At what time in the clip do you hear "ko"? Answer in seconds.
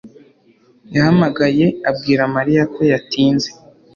2.73-2.81